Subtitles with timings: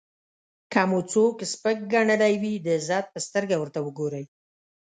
[0.71, 4.25] که مو څوک سپک ګڼلی وي د عزت په سترګه ورته وګورئ.